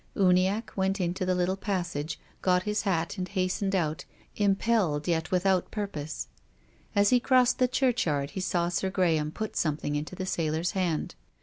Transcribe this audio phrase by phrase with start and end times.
[0.15, 5.29] Uniacke went into the little passage, got his hat and hast ened out, impelled yet
[5.29, 6.27] without purpose.
[6.95, 11.13] As he crossed the churchyard he saw Sir Graham put something into the sailor's hand.